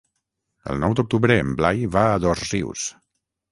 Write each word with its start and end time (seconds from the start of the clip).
El 0.73 0.81
nou 0.83 0.95
d'octubre 0.99 1.37
en 1.43 1.53
Blai 1.61 1.85
va 1.99 2.07
a 2.09 2.19
Dosrius. 2.27 2.91